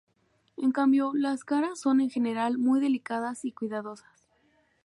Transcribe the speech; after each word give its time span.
En 0.57 0.71
cambio, 0.71 1.11
las 1.13 1.43
caras 1.43 1.79
son 1.79 2.01
en 2.01 2.09
general 2.09 2.57
muy 2.57 2.79
delicadas 2.81 3.45
y 3.45 3.51
cuidadosas. 3.51 4.25